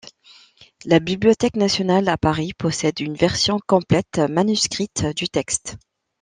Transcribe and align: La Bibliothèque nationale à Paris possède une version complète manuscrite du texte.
La 0.85 0.99
Bibliothèque 0.99 1.57
nationale 1.57 2.09
à 2.09 2.17
Paris 2.17 2.53
possède 2.57 2.99
une 3.01 3.13
version 3.13 3.59
complète 3.67 4.17
manuscrite 4.29 5.05
du 5.15 5.29
texte. 5.29 5.77